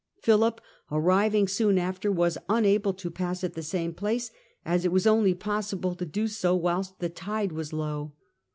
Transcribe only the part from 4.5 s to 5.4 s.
as it was only